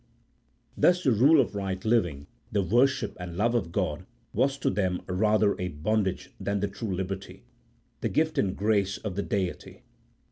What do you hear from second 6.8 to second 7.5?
liberty,